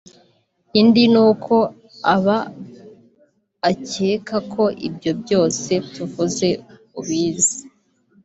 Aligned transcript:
indi 0.79 1.03
n’uko 1.13 1.55
aba 2.15 2.37
akeka 3.69 4.37
ko 4.53 4.63
ibyo 4.87 5.11
byose 5.21 5.71
tuvuze 5.93 6.47
ubizi 6.99 7.59